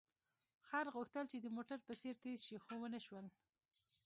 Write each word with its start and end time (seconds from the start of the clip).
خر 0.67 0.85
غوښتل 0.95 1.25
چې 1.31 1.37
د 1.41 1.45
موټر 1.55 1.79
په 1.87 1.93
څېر 2.01 2.15
تېز 2.23 2.39
شي، 2.47 2.57
خو 2.63 2.73
ونه 2.79 2.99
شول. 3.05 3.25